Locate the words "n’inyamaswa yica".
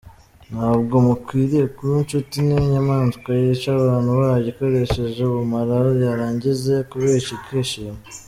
2.47-3.69